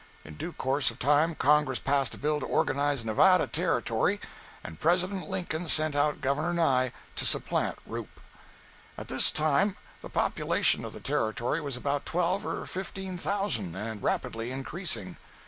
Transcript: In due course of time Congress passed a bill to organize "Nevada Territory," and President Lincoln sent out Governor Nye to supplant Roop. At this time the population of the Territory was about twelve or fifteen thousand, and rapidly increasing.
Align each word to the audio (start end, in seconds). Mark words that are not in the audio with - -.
In 0.25 0.33
due 0.33 0.51
course 0.51 0.89
of 0.89 0.97
time 0.97 1.35
Congress 1.35 1.77
passed 1.77 2.15
a 2.15 2.17
bill 2.17 2.39
to 2.39 2.45
organize 2.47 3.05
"Nevada 3.05 3.45
Territory," 3.45 4.19
and 4.63 4.79
President 4.79 5.29
Lincoln 5.29 5.67
sent 5.67 5.95
out 5.95 6.21
Governor 6.21 6.55
Nye 6.55 6.91
to 7.15 7.23
supplant 7.23 7.77
Roop. 7.85 8.19
At 8.97 9.09
this 9.09 9.29
time 9.29 9.77
the 10.01 10.09
population 10.09 10.83
of 10.85 10.93
the 10.93 10.99
Territory 10.99 11.61
was 11.61 11.77
about 11.77 12.07
twelve 12.07 12.47
or 12.47 12.65
fifteen 12.65 13.19
thousand, 13.19 13.75
and 13.75 14.01
rapidly 14.01 14.49
increasing. 14.49 15.17